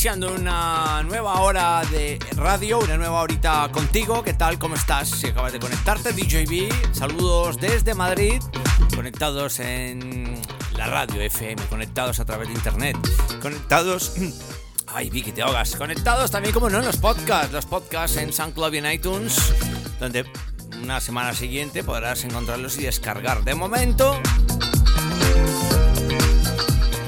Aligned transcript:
Iniciando 0.00 0.32
una 0.32 1.02
nueva 1.02 1.42
hora 1.42 1.82
de 1.90 2.18
radio, 2.34 2.78
una 2.78 2.96
nueva 2.96 3.20
horita 3.20 3.68
contigo. 3.70 4.22
¿Qué 4.22 4.32
tal? 4.32 4.58
¿Cómo 4.58 4.74
estás? 4.74 5.10
Si 5.10 5.26
acabas 5.26 5.52
de 5.52 5.60
conectarte, 5.60 6.14
DJB. 6.14 6.94
Saludos 6.94 7.58
desde 7.58 7.92
Madrid, 7.92 8.40
conectados 8.96 9.60
en 9.60 10.40
la 10.78 10.86
radio 10.86 11.20
FM, 11.20 11.62
conectados 11.66 12.18
a 12.18 12.24
través 12.24 12.48
de 12.48 12.54
internet, 12.54 12.96
conectados. 13.42 14.14
Ay, 14.86 15.10
Vicky, 15.10 15.32
te 15.32 15.42
ahogas. 15.42 15.76
Conectados 15.76 16.30
también, 16.30 16.54
como 16.54 16.70
no, 16.70 16.78
en 16.78 16.86
los 16.86 16.96
podcasts. 16.96 17.52
Los 17.52 17.66
podcasts 17.66 18.16
en 18.16 18.32
SoundCloud 18.32 18.72
y 18.72 18.78
en 18.78 18.90
iTunes, 18.90 19.52
donde 20.00 20.24
una 20.82 20.98
semana 21.02 21.34
siguiente 21.34 21.84
podrás 21.84 22.24
encontrarlos 22.24 22.78
y 22.78 22.84
descargar. 22.84 23.44
De 23.44 23.54
momento, 23.54 24.18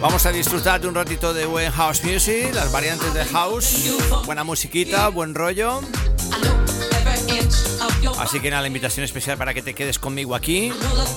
Vamos 0.03 0.27
a 0.27 0.33
disfrutar 0.33 0.81
de 0.81 0.89
un 0.89 0.97
ratito 0.97 1.33
de 1.33 1.47
buen 1.47 1.71
house 1.71 2.03
music, 2.03 2.53
las 2.53 2.73
variantes 2.73 3.15
de 3.15 3.25
house, 3.25 3.89
buena 4.27 4.43
musiquita, 4.43 5.07
buen 5.07 5.33
rollo. 5.33 5.81
Así 8.19 8.41
que 8.41 8.51
nada, 8.51 8.63
la 8.63 8.67
invitación 8.67 9.05
especial 9.05 9.39
para 9.39 9.55
que 9.55 9.63
te 9.63 9.75
quedes 9.75 10.01
conmigo 10.01 10.35
aquí, 10.35 10.73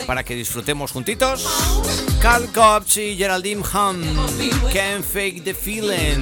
para 0.05 0.23
que 0.23 0.35
disfrutemos 0.35 0.91
juntitos. 0.91 1.47
Carl 2.21 2.45
Cobbs 2.53 2.97
y 2.97 3.17
Geraldine 3.17 3.61
Hum, 3.61 4.03
Can't 4.71 5.03
Fake 5.03 5.43
the 5.43 5.55
Feeling. 5.55 6.21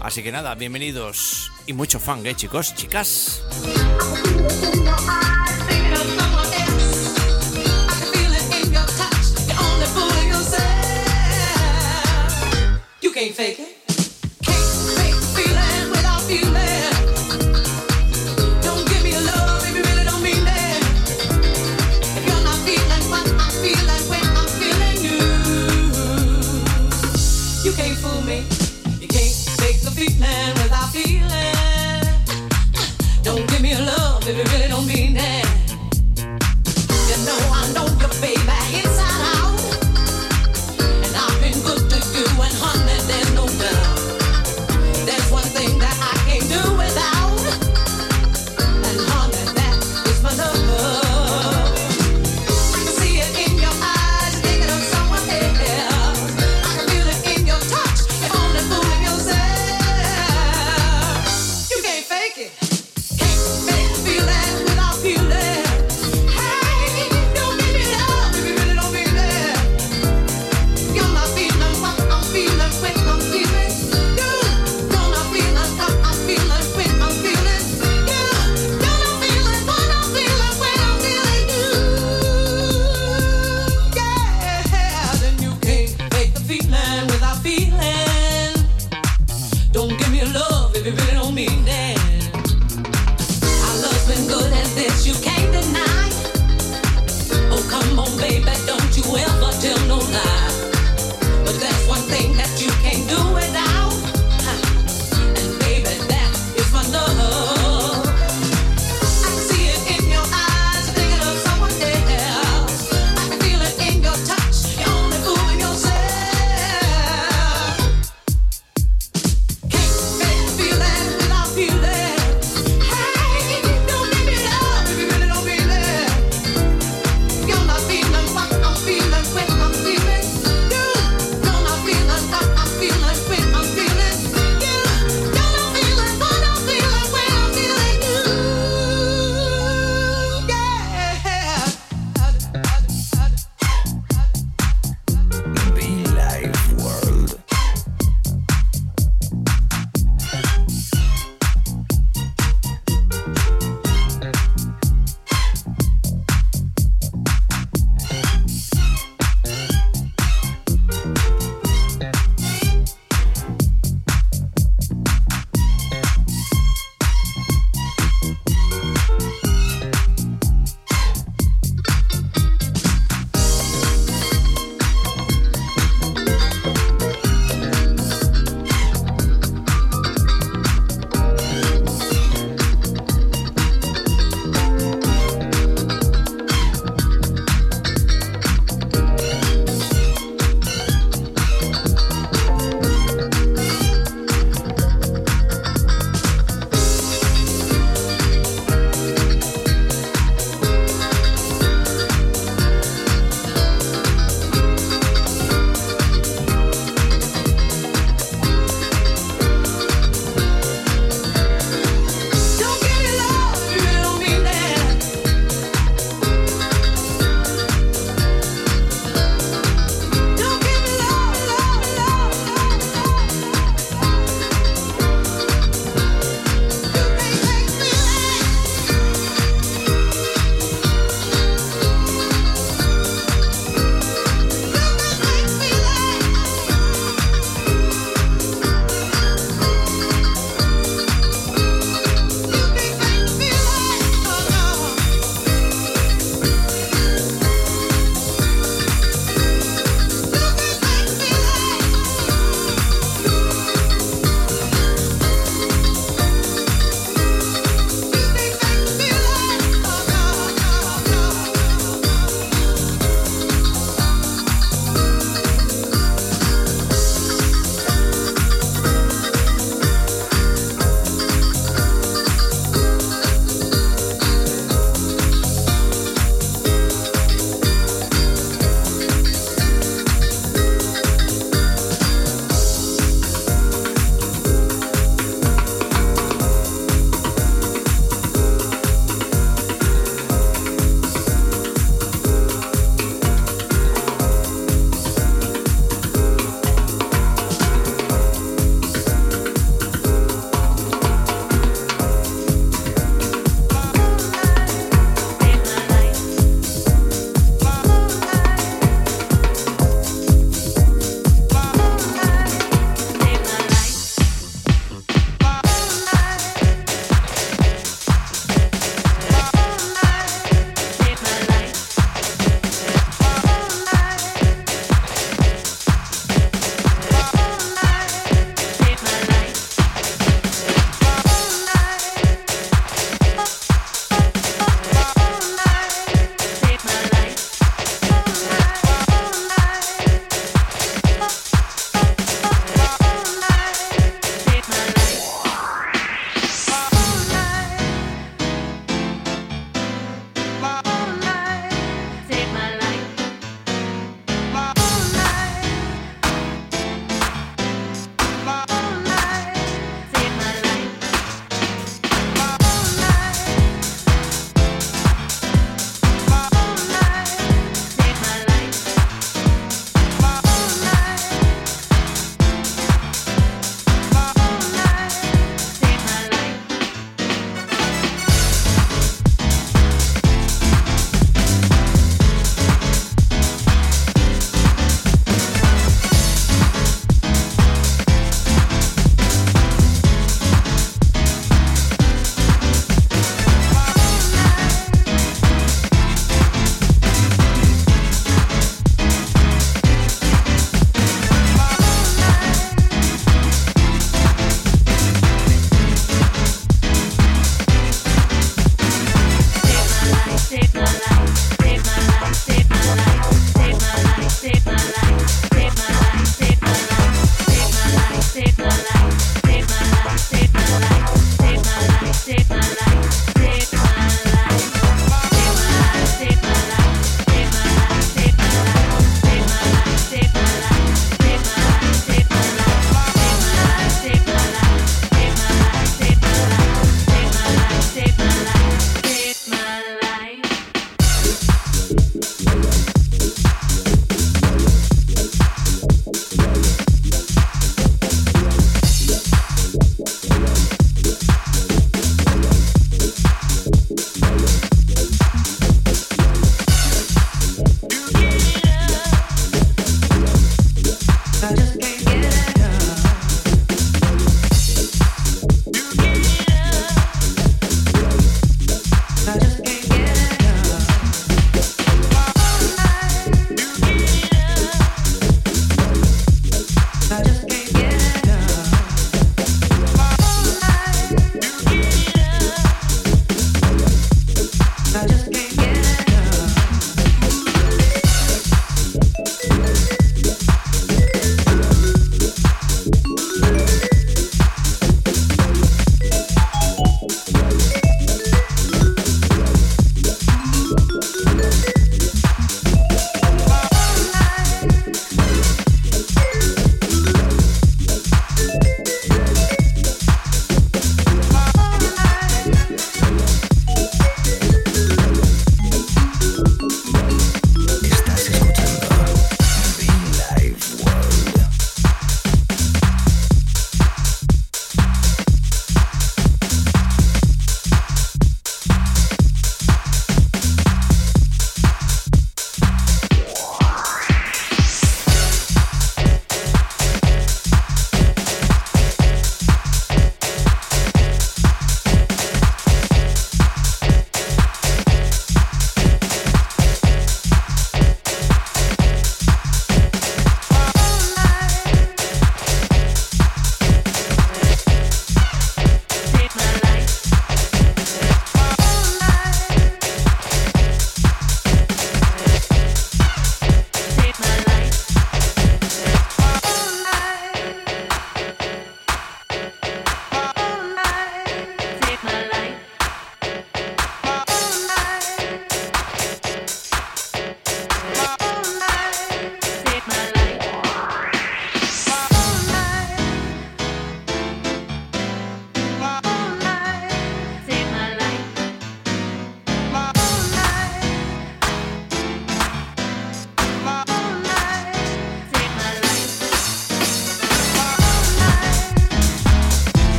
Así 0.00 0.24
que 0.24 0.32
nada, 0.32 0.56
bienvenidos 0.56 1.52
y 1.66 1.72
mucho 1.72 2.00
fan, 2.00 2.26
¿eh, 2.26 2.34
chicos, 2.34 2.74
chicas? 2.74 3.42
You 13.38 13.75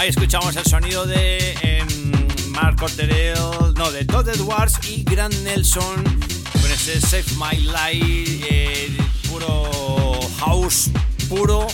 Ahí 0.00 0.08
escuchamos 0.08 0.56
el 0.56 0.64
sonido 0.64 1.04
de 1.04 1.52
em, 1.60 1.86
Marco 2.52 2.86
Terrell, 2.88 3.74
no, 3.76 3.92
de 3.92 4.06
Todd 4.06 4.30
Edwards 4.30 4.78
y 4.88 5.04
Grant 5.04 5.34
Nelson 5.42 6.02
con 6.52 6.72
ese 6.72 6.98
Save 7.02 7.26
My 7.36 7.58
Life, 7.58 8.46
eh, 8.48 8.96
puro 9.28 10.18
house, 10.38 10.88
puro, 11.28 11.66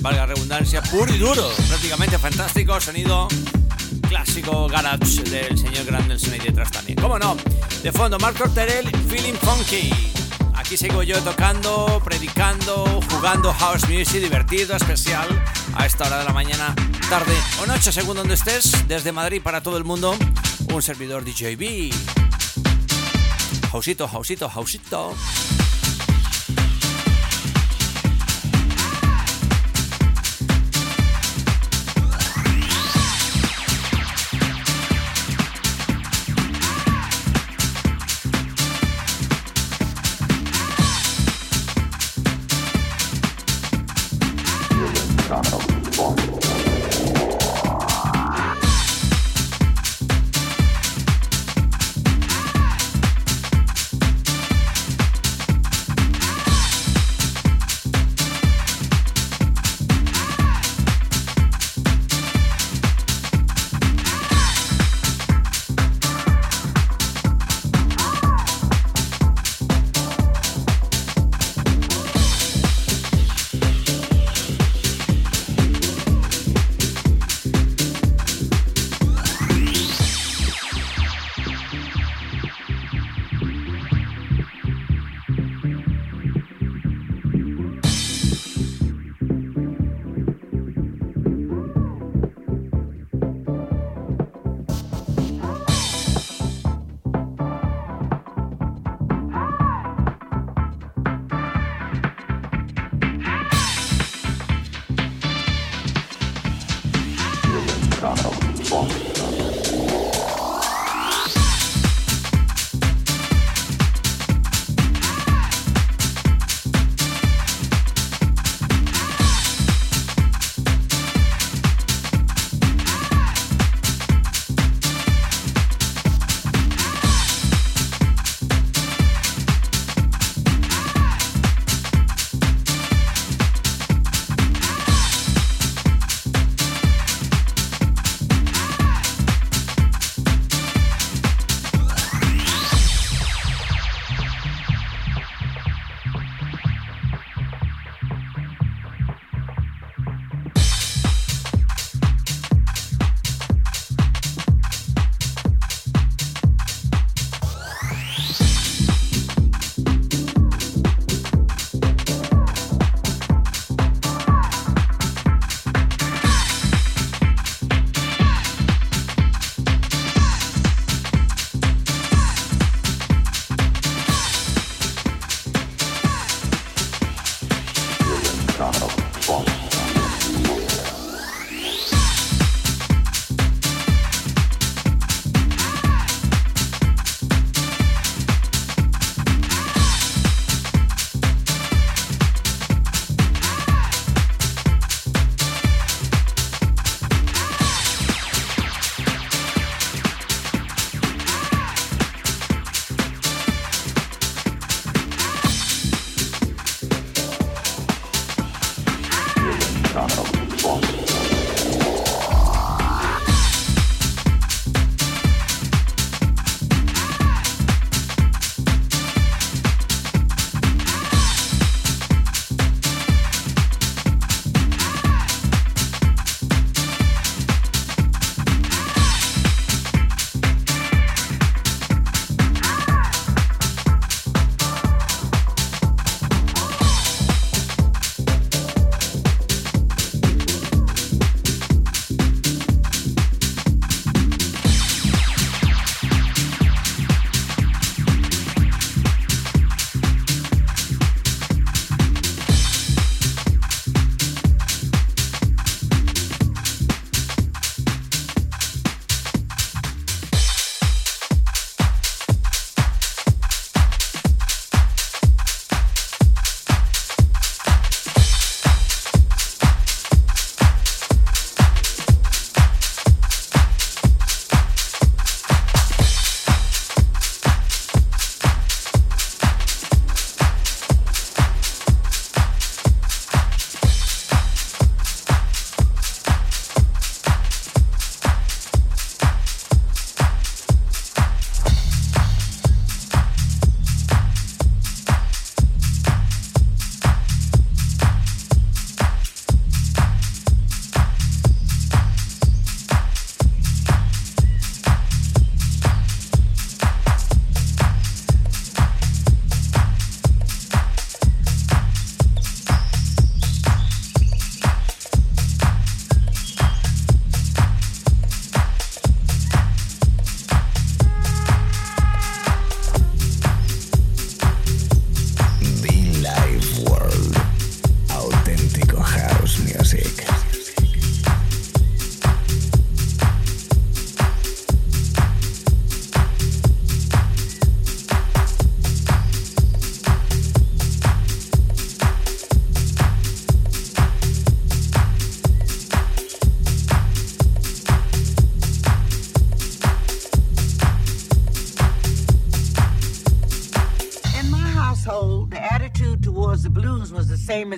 valga 0.00 0.24
redundancia, 0.24 0.80
puro 0.80 1.14
y 1.14 1.18
duro, 1.18 1.46
prácticamente 1.68 2.16
fantástico, 2.16 2.80
sonido 2.80 3.28
clásico 4.08 4.66
garage 4.68 5.22
del 5.24 5.58
señor 5.58 5.84
Grant 5.84 6.08
Nelson 6.08 6.32
ahí 6.32 6.40
detrás 6.40 6.70
también. 6.70 6.98
¿Cómo 6.98 7.18
no? 7.18 7.36
De 7.82 7.92
fondo, 7.92 8.18
Marco 8.18 8.48
Terrell, 8.48 8.90
Feeling 9.10 9.34
Funky. 9.34 9.92
Aquí 10.54 10.78
sigo 10.78 11.02
yo 11.02 11.20
tocando, 11.22 12.00
predicando, 12.02 13.02
jugando 13.10 13.52
house 13.52 13.86
music 13.90 14.22
divertido, 14.22 14.74
especial, 14.74 15.28
a 15.74 15.84
esta 15.84 16.06
hora 16.06 16.20
de 16.20 16.24
la 16.24 16.32
mañana, 16.32 16.74
tarde 17.10 17.34
o 17.60 17.66
noche, 17.66 17.90
según 17.90 18.16
donde 18.16 18.34
estés, 18.34 18.86
desde 18.86 19.10
Madrid 19.10 19.42
para 19.42 19.60
todo 19.60 19.76
el 19.76 19.82
mundo, 19.82 20.14
un 20.72 20.80
servidor 20.80 21.24
DJB. 21.24 21.92
Hausito, 23.72 24.06
hausito, 24.06 24.48
hausito. 24.48 25.16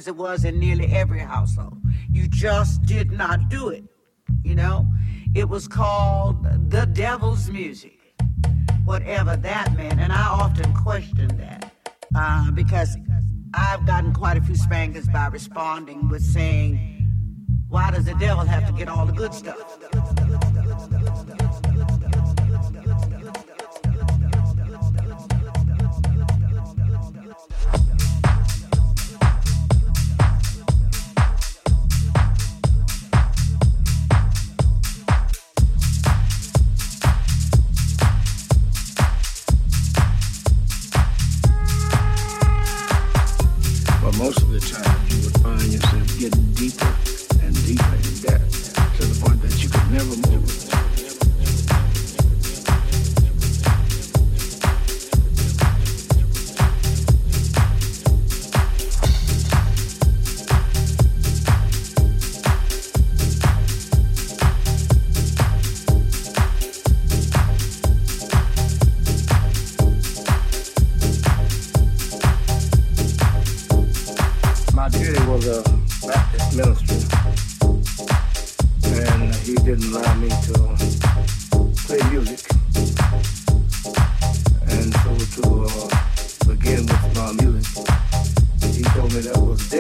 As 0.03 0.09
it 0.09 0.17
was 0.17 0.45
in 0.45 0.59
nearly 0.59 0.87
every 0.87 1.21
household. 1.21 1.79
You 2.11 2.27
just 2.27 2.83
did 2.87 3.13
not 3.13 3.49
do 3.49 3.69
it. 3.69 3.85
You 4.43 4.57
know, 4.57 4.85
it 5.33 5.49
was 5.49 5.69
called 5.69 6.45
the 6.71 6.87
devil's 6.87 7.49
music, 7.49 8.01
whatever 8.85 9.37
that 9.37 9.77
meant. 9.77 10.01
And 10.01 10.13
I 10.13 10.27
often 10.27 10.75
questioned 10.75 11.39
that 11.39 11.73
uh, 12.17 12.51
because 12.51 12.97
I've 13.55 13.87
gotten 13.87 14.13
quite 14.13 14.37
a 14.37 14.43
few 14.43 14.57
spankers 14.57 15.07
by 15.07 15.29
responding 15.29 16.09
with 16.09 16.23
saying, 16.23 16.77
Why 17.69 17.93
does 17.93 18.07
the 18.07 18.15
devil 18.15 18.45
have 18.45 18.67
to 18.67 18.73
get 18.73 18.89
all 18.89 19.07
the 19.07 19.13
good 19.13 19.33
stuff? 19.33 19.79
Baptist 76.07 76.57
ministry. 76.57 76.99
And 78.85 79.35
he 79.37 79.55
didn't 79.55 79.93
allow 79.95 80.15
me 80.15 80.29
to 80.29 80.55
play 81.87 82.03
music. 82.11 82.41
And 84.67 84.93
so 84.93 85.11
to 85.37 85.45
uh, 85.65 85.89
begin 86.49 86.87
with 86.87 87.15
my 87.15 87.33
music, 87.41 87.87
he 88.75 88.83
told 88.83 89.13
me 89.15 89.21
that 89.21 89.39
was 89.39 89.72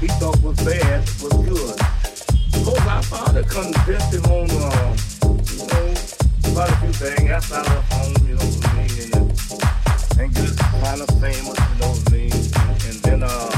he 0.00 0.08
thought 0.16 0.40
was 0.40 0.56
bad 0.64 1.04
was 1.20 1.36
good. 1.44 1.76
Because 2.52 2.86
I 2.88 3.02
father 3.02 3.42
convinced 3.42 4.14
him 4.14 4.24
on, 4.32 4.48
uh, 4.48 4.96
you 5.44 5.66
know, 5.68 6.52
about 6.52 6.70
a 6.70 6.76
few 6.80 6.92
things 6.92 7.30
outside 7.30 7.66
of 7.66 7.84
home, 7.92 8.16
you 8.26 8.34
know 8.34 8.40
what 8.40 8.66
I 8.66 8.76
mean, 8.80 9.12
and, 9.12 9.28
and 10.20 10.34
good 10.34 10.56
kind 10.56 11.00
of 11.04 11.10
famous, 11.20 11.52
you 11.52 11.76
know 11.76 11.92
what 11.92 12.08
I 12.08 12.16
mean. 12.16 12.32
And 12.88 12.96
then 13.04 13.22
uh, 13.22 13.50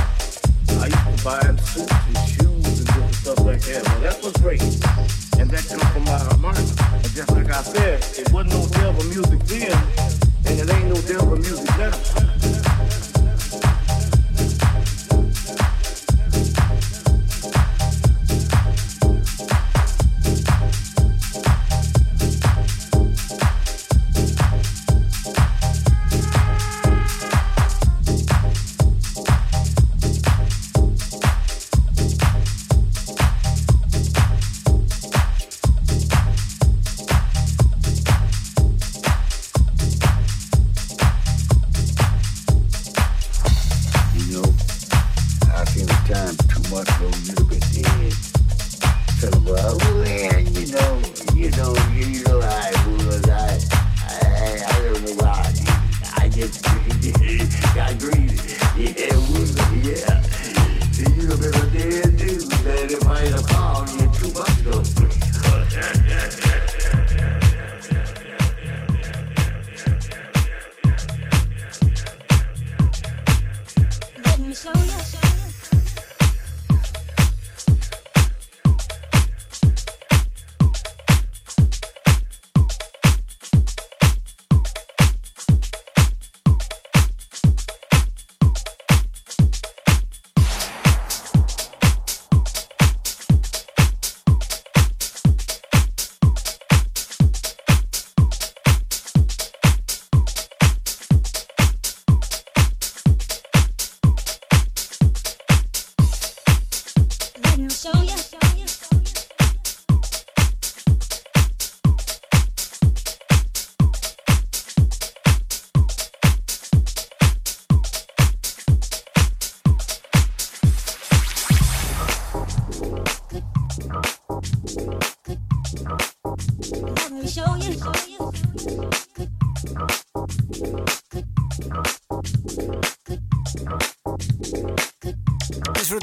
I 0.83 0.91
used 0.91 1.19
to 1.19 1.25
buy 1.25 1.41
him 1.47 1.59
suits 1.59 1.93
and 2.11 2.19
shoes 2.27 2.79
and 2.81 2.87
different 2.91 3.15
stuff 3.15 3.39
like 3.47 3.61
that. 3.63 3.83
Well, 3.87 4.01
that 4.01 4.23
was 4.23 4.33
great. 4.43 4.63
And 5.39 5.49
that 5.49 5.63
come 5.71 5.87
from 5.95 6.05
my 6.11 6.19
America. 6.35 6.75
And 6.91 7.13
just 7.15 7.31
like 7.31 7.51
I 7.51 7.63
said, 7.63 8.03
it 8.19 8.33
wasn't 8.33 8.51
no 8.51 8.67
devil 8.67 9.05
music 9.05 9.39
then, 9.47 9.79
and 10.47 10.59
it 10.59 10.75
ain't 10.75 10.89
no 10.91 11.01
devil 11.07 11.37
music 11.39 11.71
now. 11.79 12.72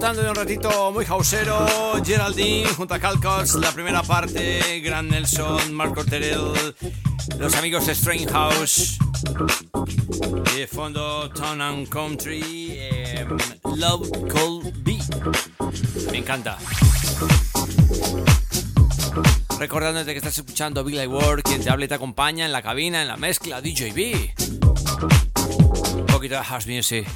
Disfrutando 0.09 0.23
de 0.23 0.29
un 0.29 0.35
ratito 0.35 0.91
muy 0.91 1.05
hausero. 1.05 1.67
Geraldine 2.03 2.67
junto 2.69 2.93
a 2.93 2.99
Calcos, 2.99 3.55
la 3.55 3.71
primera 3.71 4.01
parte. 4.01 4.79
Gran 4.79 5.07
Nelson, 5.07 5.73
Marco 5.73 6.03
Terrell, 6.03 6.75
los 7.37 7.55
amigos 7.55 7.85
de 7.85 7.93
Strange 7.93 8.27
House. 8.27 8.97
De 10.55 10.67
fondo, 10.67 11.29
Town 11.29 11.61
and 11.61 11.89
Country, 11.89 12.69
eh, 12.71 13.27
Love 13.75 14.09
Cold 14.31 14.73
B. 14.83 14.97
Me 16.11 16.17
encanta. 16.17 16.57
Recordándote 19.59 20.11
que 20.11 20.17
estás 20.17 20.37
escuchando 20.37 20.83
Big 20.83 20.95
Light 20.95 21.09
World, 21.09 21.43
quien 21.43 21.61
te 21.61 21.69
habla 21.69 21.85
y 21.85 21.87
te 21.87 21.95
acompaña 21.95 22.45
en 22.45 22.51
la 22.51 22.61
cabina, 22.61 23.01
en 23.01 23.07
la 23.07 23.17
mezcla, 23.17 23.61
DJB. 23.61 24.33
Un 25.95 26.05
poquito 26.07 26.35
de 26.35 26.43
house 26.43 26.67
music. 26.67 27.07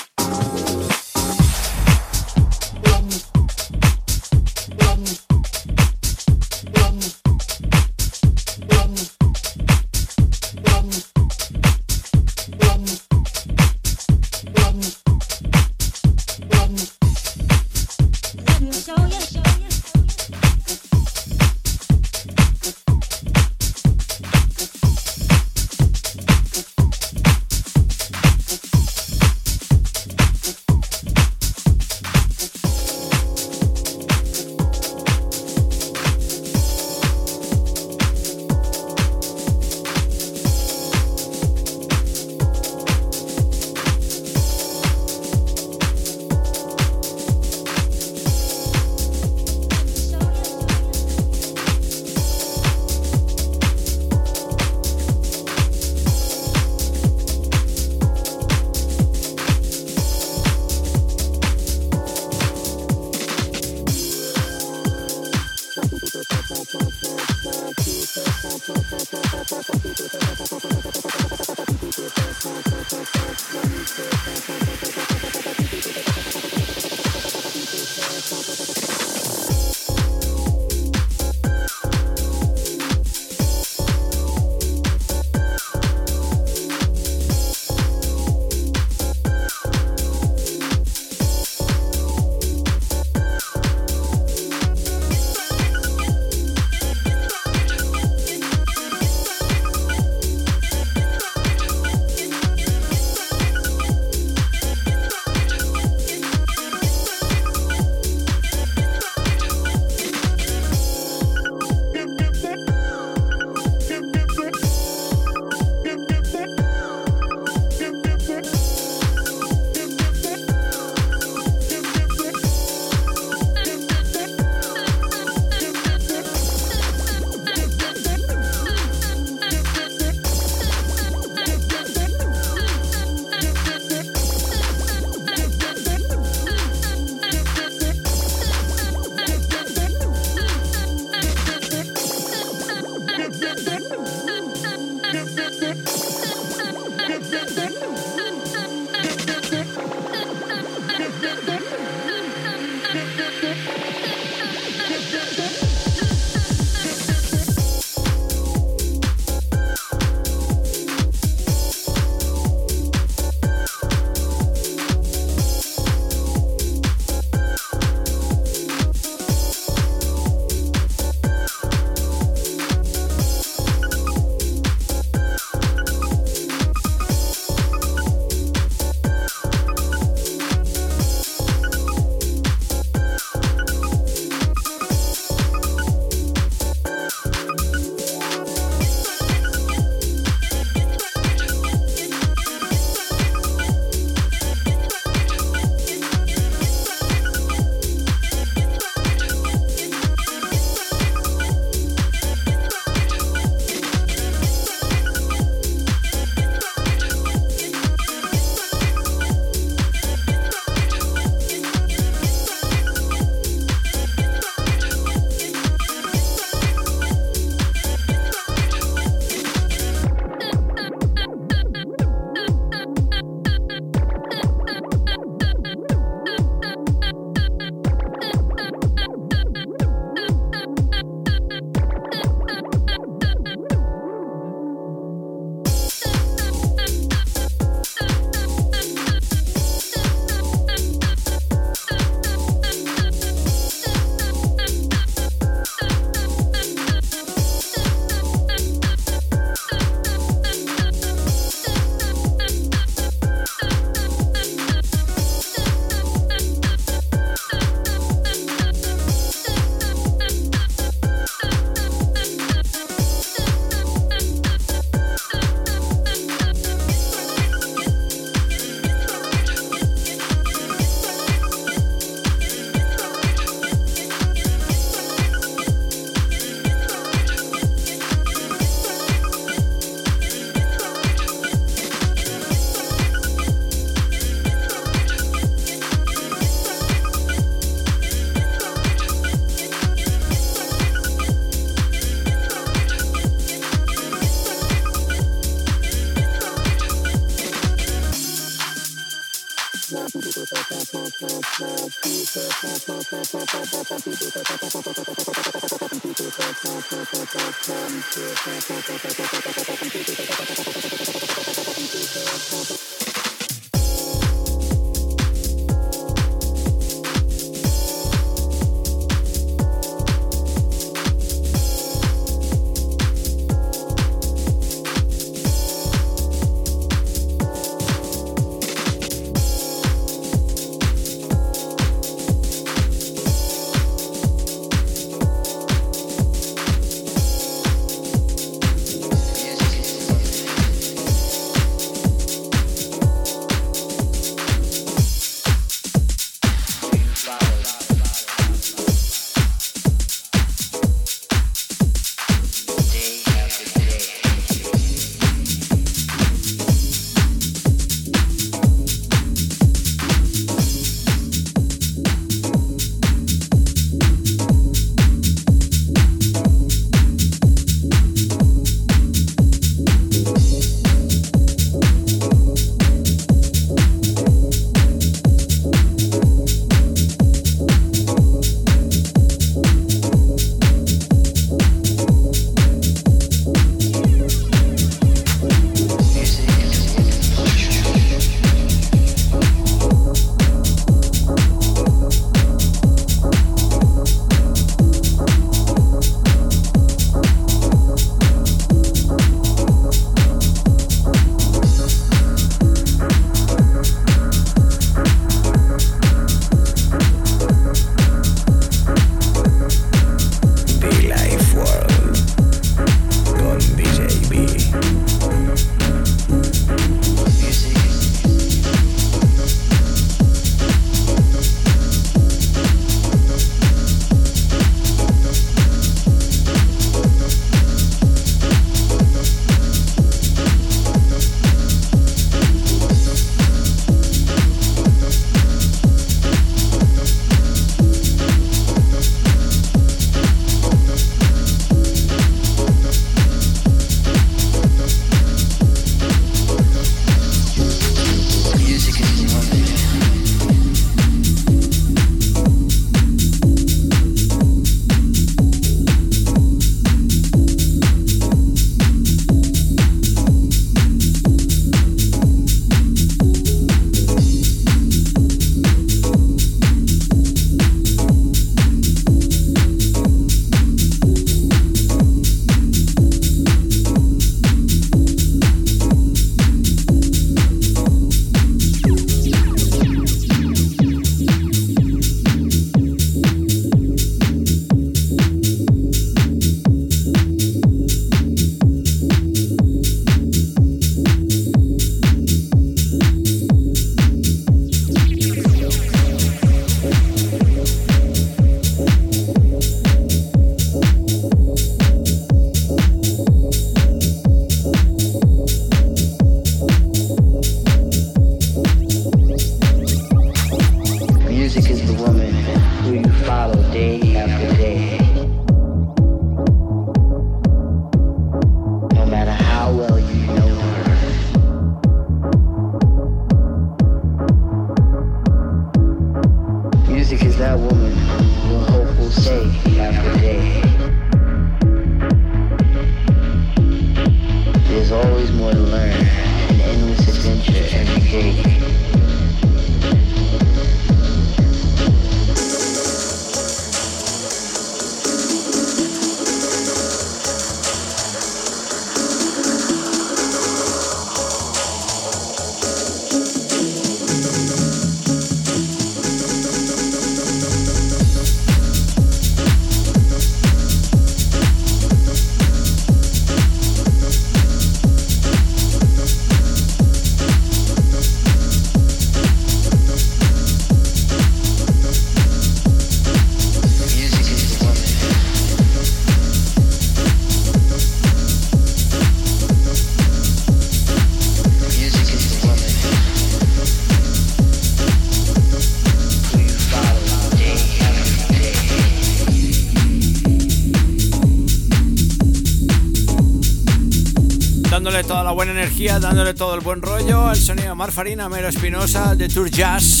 Dándole 595.86 596.34
todo 596.34 596.54
el 596.56 596.60
buen 596.60 596.82
rollo, 596.82 597.30
el 597.30 597.36
sonido 597.36 597.74
Marfarina, 597.76 598.28
Mero 598.28 598.48
Espinosa, 598.48 599.14
de 599.14 599.28
Tour 599.28 599.48
Jazz. 599.50 600.00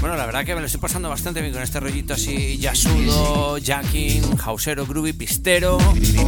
Bueno, 0.00 0.16
la 0.16 0.26
verdad 0.26 0.44
que 0.44 0.54
me 0.54 0.60
lo 0.60 0.66
estoy 0.66 0.80
pasando 0.80 1.08
bastante 1.08 1.40
bien 1.40 1.52
con 1.52 1.62
este 1.62 1.80
rollito 1.80 2.12
así 2.12 2.58
jazzudo, 2.60 3.56
jacking, 3.56 4.22
hausero, 4.44 4.86
groovy, 4.86 5.14
pistero, 5.14 5.78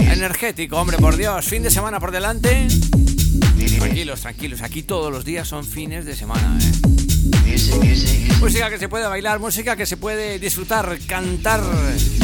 energético, 0.00 0.78
hombre, 0.78 0.96
por 0.96 1.16
Dios, 1.16 1.44
fin 1.44 1.62
de 1.62 1.70
semana 1.70 2.00
por 2.00 2.11
delante. 2.11 2.66
Tranquilos, 3.78 4.20
tranquilos, 4.22 4.62
aquí 4.62 4.82
todos 4.82 5.12
los 5.12 5.26
días 5.26 5.46
son 5.46 5.64
fines 5.64 6.07
de 6.07 6.16
semana, 6.16 6.59
¿eh? 6.59 6.72
Música 8.40 8.70
que 8.70 8.78
se 8.78 8.88
puede 8.88 9.07
bailar, 9.07 9.40
música 9.40 9.76
que 9.76 9.86
se 9.86 9.98
puede 9.98 10.38
disfrutar, 10.38 10.98
cantar, 11.07 11.62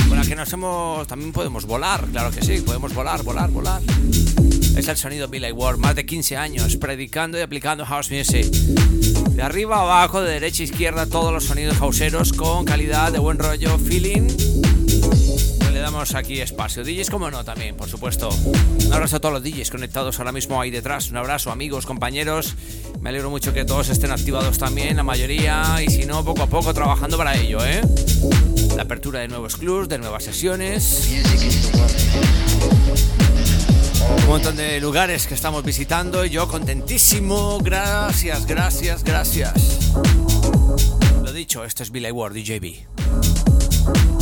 con 0.08 0.18
la 0.18 0.24
que 0.24 0.34
nos 0.34 0.52
hemos... 0.52 1.06
También 1.06 1.32
podemos 1.32 1.66
volar, 1.66 2.06
claro 2.10 2.30
que 2.30 2.42
sí, 2.42 2.62
podemos 2.62 2.94
volar, 2.94 3.22
volar, 3.22 3.50
volar. 3.50 3.82
Es 4.76 4.88
el 4.88 4.96
sonido 4.96 5.28
Billy 5.28 5.52
Ward, 5.52 5.78
más 5.78 5.94
de 5.94 6.06
15 6.06 6.36
años 6.36 6.76
predicando 6.76 7.38
y 7.38 7.42
aplicando 7.42 7.84
house 7.84 8.10
music. 8.10 8.46
De 8.46 9.42
arriba 9.42 9.76
a 9.76 9.82
abajo, 9.82 10.22
de 10.22 10.32
derecha 10.32 10.62
a 10.62 10.64
izquierda, 10.64 11.06
todos 11.06 11.32
los 11.32 11.44
sonidos 11.44 11.76
houseeros 11.78 12.32
con 12.32 12.64
calidad, 12.64 13.12
de 13.12 13.18
buen 13.18 13.38
rollo, 13.38 13.78
feeling. 13.78 14.28
Le 15.72 15.78
damos 15.78 16.14
aquí 16.14 16.40
espacio. 16.40 16.84
DJs, 16.84 17.10
como 17.10 17.30
no, 17.30 17.44
también, 17.44 17.76
por 17.76 17.88
supuesto. 17.88 18.28
Un 18.28 18.92
abrazo 18.92 19.16
a 19.16 19.20
todos 19.20 19.34
los 19.34 19.42
DJs 19.42 19.70
conectados 19.70 20.18
ahora 20.18 20.32
mismo 20.32 20.60
ahí 20.60 20.70
detrás. 20.70 21.10
Un 21.10 21.16
abrazo, 21.16 21.50
amigos, 21.50 21.86
compañeros. 21.86 22.54
Me 23.00 23.10
alegro 23.10 23.30
mucho 23.30 23.52
que 23.52 23.64
todos 23.64 23.88
estén 23.88 24.10
activados 24.10 24.58
también, 24.58 24.96
la 24.96 25.02
mayoría, 25.02 25.78
y 25.84 25.90
si 25.90 26.06
no, 26.06 26.24
poco 26.24 26.42
a 26.42 26.46
poco 26.46 26.74
trabajando 26.74 27.16
para 27.16 27.36
ello, 27.36 27.64
¿eh? 27.64 27.80
La 28.76 28.82
apertura 28.82 29.20
de 29.20 29.28
nuevos 29.28 29.56
clubs, 29.56 29.88
de 29.88 29.98
nuevas 29.98 30.24
sesiones 30.24 31.08
un 34.08 34.26
montón 34.26 34.56
de 34.56 34.80
lugares 34.80 35.26
que 35.26 35.34
estamos 35.34 35.64
visitando 35.64 36.24
y 36.24 36.30
yo 36.30 36.48
contentísimo. 36.48 37.58
Gracias, 37.58 38.46
gracias, 38.46 39.04
gracias. 39.04 39.92
Lo 41.22 41.32
dicho, 41.32 41.64
esto 41.64 41.82
es 41.82 41.90
Billy 41.90 42.10
Ward, 42.10 42.34
DJB. 42.34 44.19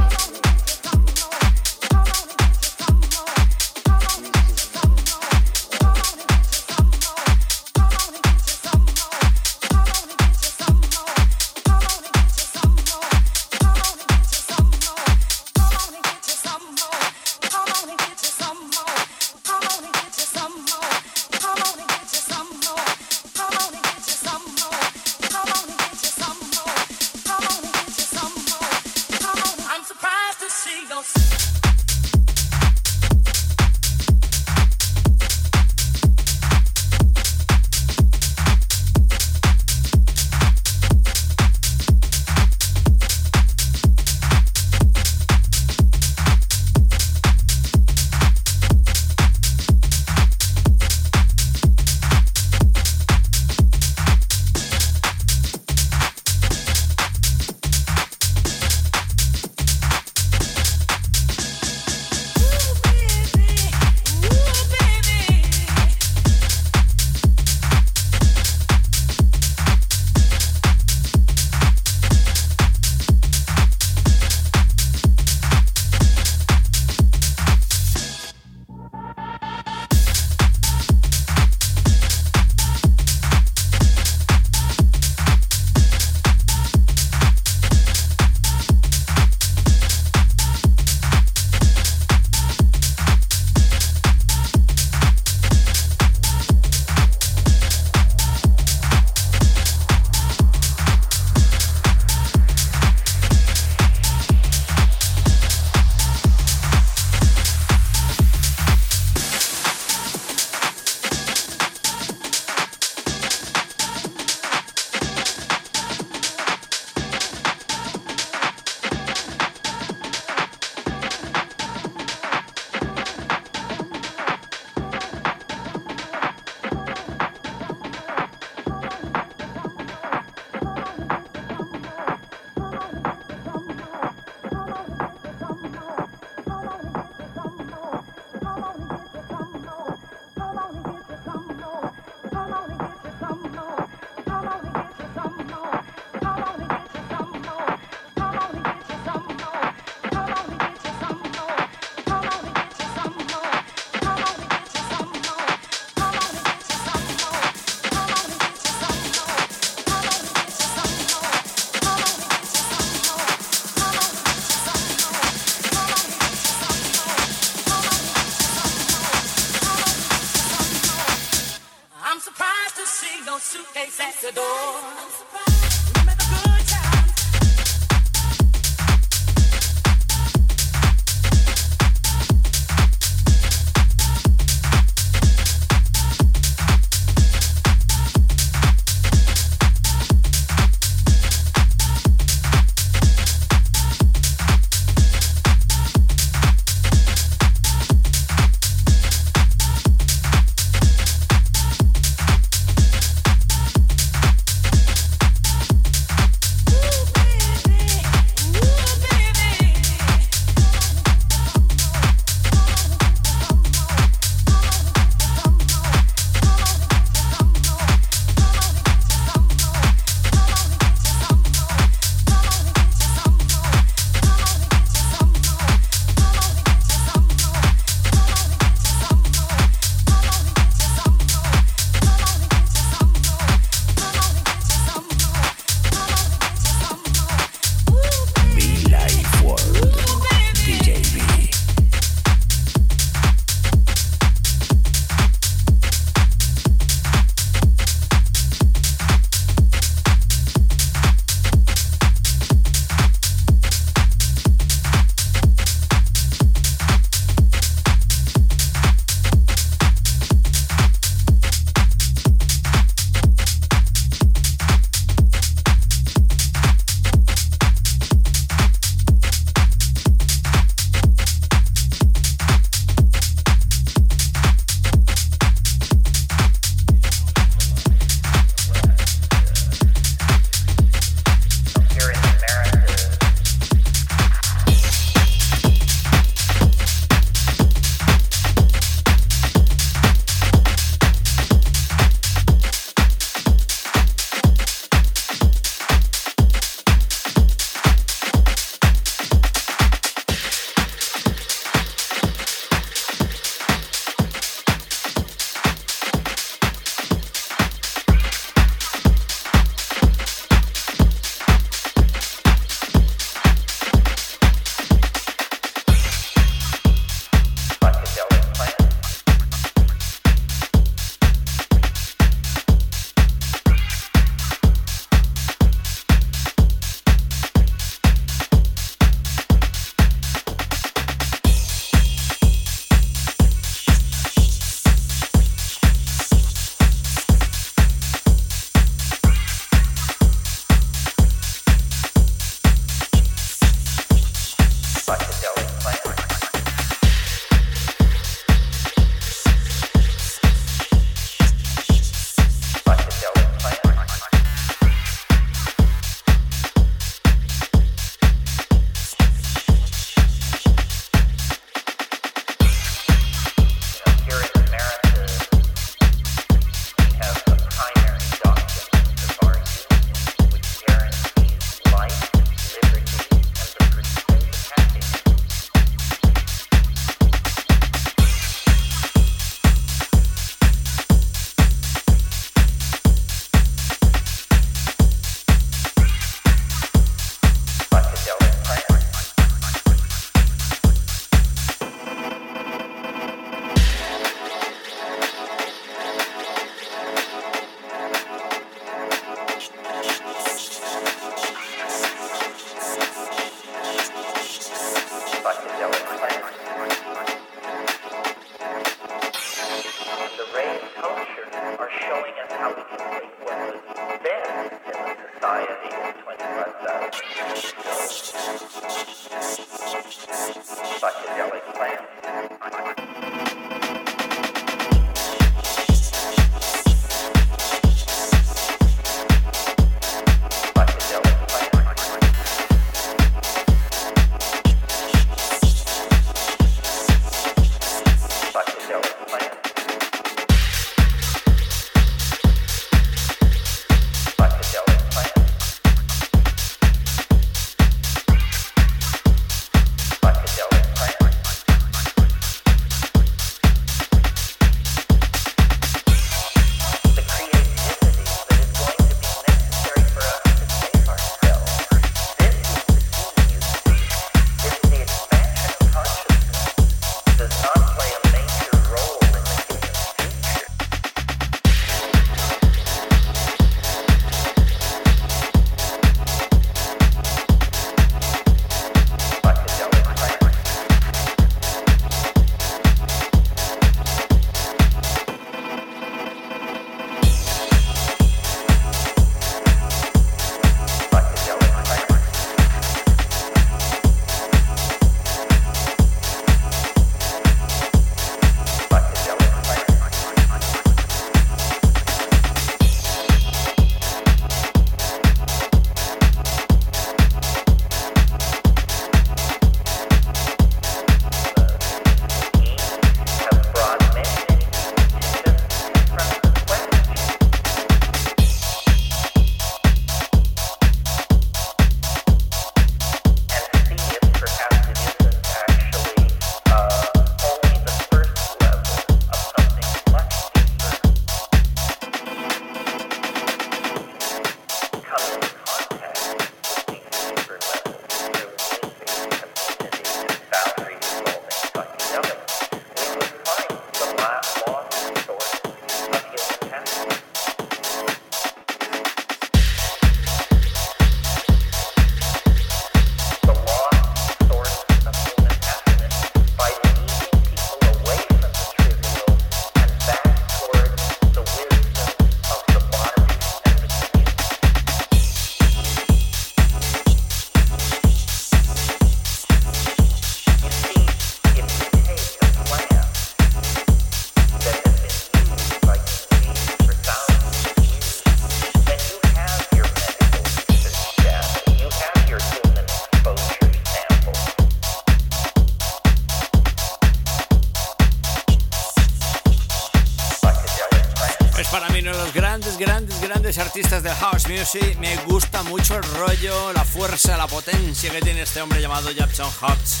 Artistas 593.76 594.02
del 594.02 594.14
house 594.14 594.48
music. 594.48 594.96
Me 594.98 595.14
gusta 595.26 595.62
mucho 595.64 595.96
el 595.96 596.02
rollo, 596.02 596.72
la 596.72 596.82
fuerza, 596.82 597.36
la 597.36 597.46
potencia 597.46 598.10
que 598.10 598.22
tiene 598.22 598.40
este 598.40 598.62
hombre 598.62 598.80
llamado 598.80 599.10
Jackson 599.10 599.50
Hobbs. 599.60 600.00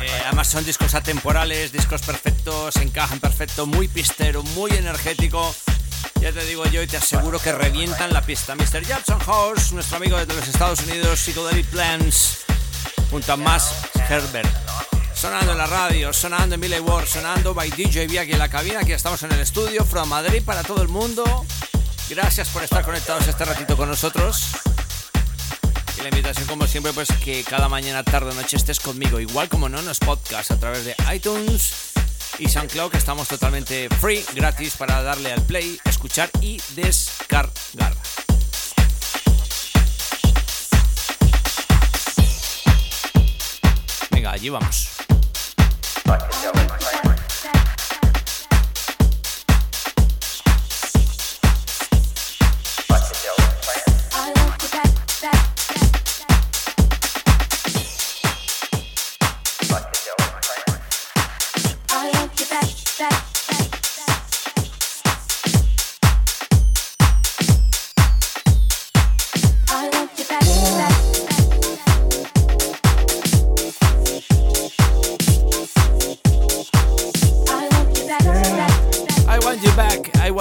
Eh, 0.00 0.22
además 0.26 0.46
son 0.46 0.64
discos 0.64 0.94
atemporales, 0.94 1.72
discos 1.72 2.02
perfectos, 2.02 2.76
encajan 2.76 3.18
perfecto, 3.18 3.66
muy 3.66 3.88
pistero, 3.88 4.44
muy 4.44 4.70
energético. 4.70 5.52
Ya 6.20 6.30
te 6.30 6.44
digo 6.44 6.66
yo 6.66 6.82
y 6.82 6.86
te 6.86 6.98
aseguro 6.98 7.40
que 7.40 7.50
revientan 7.50 8.12
la 8.12 8.22
pista. 8.22 8.54
Mr. 8.54 8.84
Jackson 8.86 9.18
House, 9.18 9.72
nuestro 9.72 9.96
amigo 9.96 10.16
desde 10.16 10.34
los 10.36 10.46
Estados 10.46 10.80
Unidos, 10.82 11.18
Psychedelic 11.18 11.66
Plans, 11.66 12.44
junto 13.10 13.32
a 13.32 13.36
Max 13.36 13.72
Herbert. 14.08 14.48
Sonando 15.16 15.50
en 15.50 15.58
la 15.58 15.66
radio, 15.66 16.12
sonando 16.12 16.54
en 16.54 16.60
Billy 16.60 16.78
Ward, 16.78 17.08
sonando 17.08 17.54
by 17.54 17.70
DJ 17.70 18.20
aquí 18.20 18.32
en 18.32 18.38
la 18.38 18.48
cabina. 18.48 18.80
Aquí 18.80 18.92
estamos 18.92 19.20
en 19.24 19.32
el 19.32 19.40
estudio, 19.40 19.84
from 19.84 20.08
Madrid 20.08 20.42
para 20.44 20.62
todo 20.62 20.80
el 20.80 20.88
mundo. 20.88 21.44
Gracias 22.08 22.48
por 22.50 22.62
estar 22.62 22.84
conectados 22.84 23.26
este 23.26 23.44
ratito 23.44 23.76
con 23.76 23.88
nosotros. 23.88 24.48
Y 25.98 26.02
la 26.02 26.08
invitación, 26.08 26.46
como 26.46 26.66
siempre, 26.66 26.92
pues 26.92 27.08
que 27.24 27.42
cada 27.44 27.68
mañana, 27.68 28.02
tarde 28.02 28.30
o 28.30 28.34
noche 28.34 28.56
estés 28.56 28.78
conmigo. 28.78 29.20
Igual 29.20 29.48
como 29.48 29.68
no 29.68 29.78
en 29.78 29.86
los 29.86 29.98
podcasts 29.98 30.50
a 30.50 30.60
través 30.60 30.84
de 30.84 30.94
iTunes 31.14 31.92
y 32.38 32.48
SoundCloud, 32.48 32.90
que 32.90 32.98
estamos 32.98 33.28
totalmente 33.28 33.88
free, 34.00 34.24
gratis 34.34 34.76
para 34.76 35.02
darle 35.02 35.32
al 35.32 35.42
play, 35.42 35.78
escuchar 35.84 36.30
y 36.40 36.60
descargar. 36.74 37.94
Venga, 44.10 44.32
allí 44.32 44.50
vamos. 44.50 44.88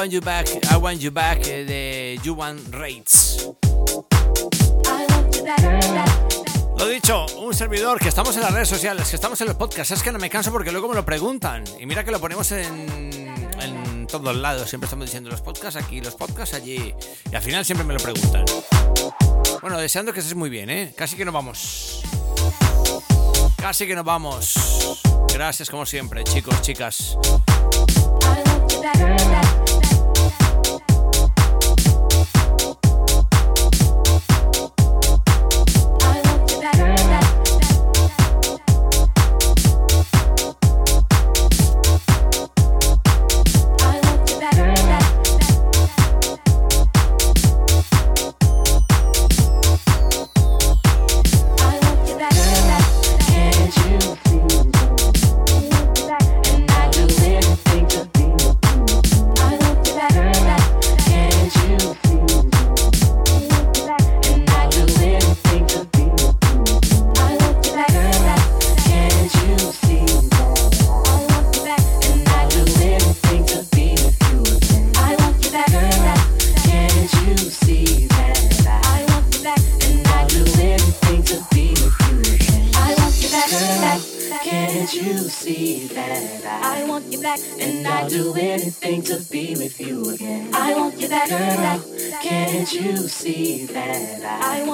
Want 0.04 0.12
you 0.12 0.20
back, 0.20 0.48
I 0.70 0.76
want 0.76 1.00
you 1.00 1.12
back 1.12 1.48
eh, 1.48 1.64
de 1.64 2.30
Juan 2.30 2.60
Rates. 2.72 3.48
Lo 6.78 6.88
dicho, 6.90 7.26
un 7.38 7.54
servidor 7.54 8.00
que 8.00 8.10
estamos 8.10 8.36
en 8.36 8.42
las 8.42 8.52
redes 8.52 8.68
sociales, 8.68 9.08
que 9.08 9.16
estamos 9.16 9.40
en 9.40 9.48
los 9.48 9.56
podcasts, 9.56 9.94
es 9.94 10.04
que 10.04 10.12
no 10.12 10.20
me 10.20 10.30
canso 10.30 10.52
porque 10.52 10.74
luego 10.74 10.90
me 10.90 10.96
lo 10.96 11.06
preguntan. 11.06 11.64
Y 11.80 11.86
mira 11.86 12.04
que 12.04 12.12
lo 12.12 12.20
ponemos 12.20 12.52
en, 12.52 13.24
en 13.62 14.08
todos 14.08 14.36
lados, 14.36 14.68
siempre 14.68 14.88
estamos 14.88 15.06
diciendo 15.06 15.30
los 15.30 15.40
podcasts 15.40 15.82
aquí, 15.82 16.02
los 16.02 16.16
podcasts 16.16 16.54
allí. 16.54 16.94
Y 17.32 17.36
al 17.36 17.42
final 17.42 17.64
siempre 17.64 17.88
me 17.88 17.94
lo 17.94 18.00
preguntan. 18.02 18.44
Bueno, 19.62 19.78
deseando 19.78 20.12
que 20.12 20.20
estés 20.20 20.36
muy 20.36 20.50
bien, 20.50 20.70
¿eh? 20.70 20.94
Casi 20.98 21.16
que 21.16 21.24
nos 21.24 21.34
vamos. 21.34 22.02
Casi 23.56 23.88
que 23.88 23.96
nos 23.96 24.04
vamos. 24.04 25.00
Gracias 25.34 25.70
como 25.70 25.86
siempre, 25.86 26.26
chicos, 26.26 26.62
chicas. 26.62 27.18
Can't 28.84 30.13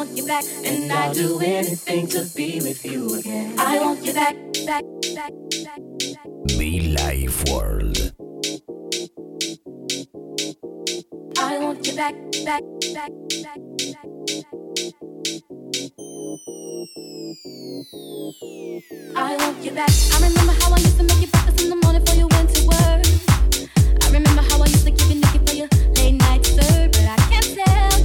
want 0.10 0.18
you 0.18 0.28
back 0.28 0.44
and 0.66 0.92
I'll 0.92 1.14
do 1.14 1.40
anything 1.40 2.08
to 2.08 2.26
be 2.36 2.60
with 2.62 2.84
you 2.86 3.16
again? 3.16 3.60
I 3.60 3.80
want 3.80 4.04
you 4.04 4.14
back, 4.14 4.36
back, 4.66 4.84
back, 5.14 5.32
back, 5.64 5.82
back. 6.00 6.58
Be 6.58 6.96
Life 6.96 7.44
World. 7.50 8.14
I 11.38 11.60
want 11.60 11.86
you 11.86 11.96
back, 11.96 12.16
back, 12.44 12.64
back, 12.94 13.12
back, 13.44 13.60
back. 13.92 14.08
I 19.16 19.36
want 19.38 19.64
you 19.64 19.72
back. 19.72 19.92
I 20.14 20.28
remember 20.28 20.54
how 20.64 20.74
I 20.74 20.78
used 20.80 20.98
to 20.98 21.04
make 21.04 21.22
you 21.22 21.28
breakfast 21.28 21.62
in 21.62 21.70
the 21.70 21.76
morning 21.84 22.04
before 22.04 22.18
you 22.18 22.28
went 22.28 22.50
to 22.56 22.66
work. 22.66 23.06
I 24.04 24.08
remember 24.12 24.42
how 24.42 24.62
I 24.62 24.66
used 24.66 24.86
to 24.86 24.92
give 24.92 25.10
you 25.10 25.22
Nicky 25.22 25.40
for 25.46 25.56
your 25.56 25.68
late 25.96 26.14
night 26.14 26.46
serve, 26.46 26.92
but 26.92 27.06
I 27.06 27.16
can't 27.30 27.56
tell 27.56 27.99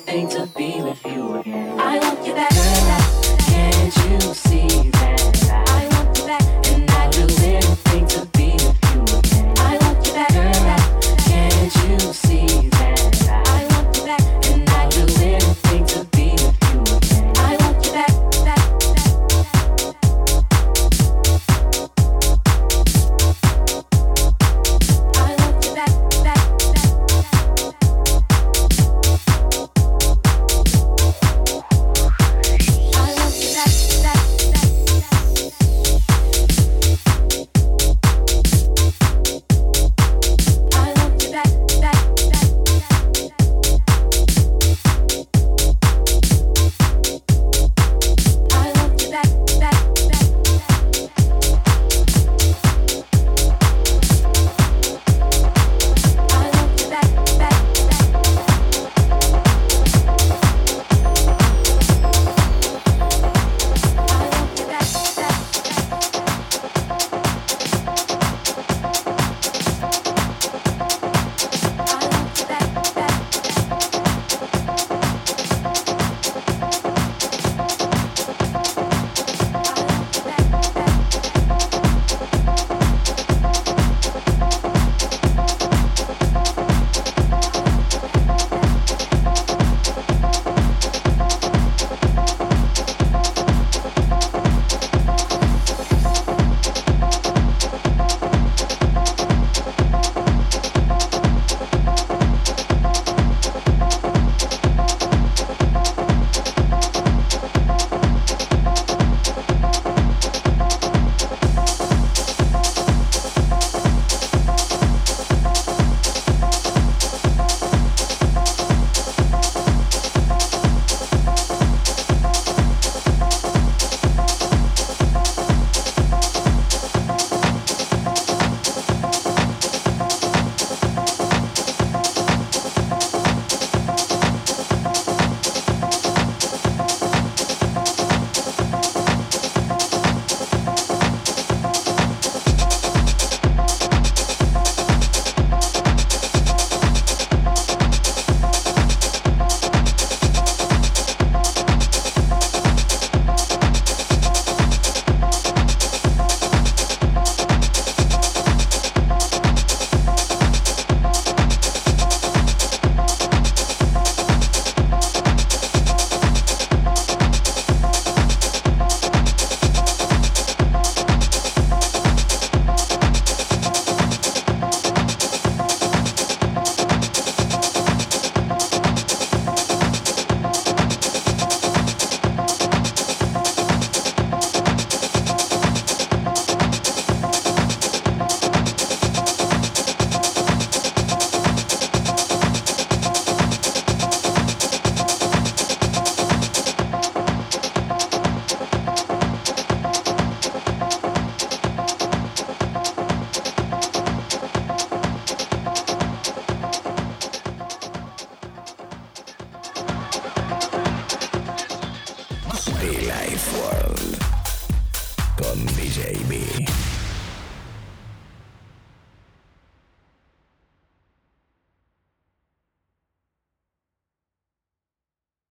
thing 0.00 0.28
to 0.28 0.46
be 0.56 0.80
with 0.82 1.04
you 1.06 1.36
again. 1.36 1.78
I 1.78 1.98
want 1.98 2.26
you 2.26 2.34
back. 2.34 2.50
Can't 3.38 3.96
you 3.96 4.34
see 4.34 4.90
that? 4.90 5.19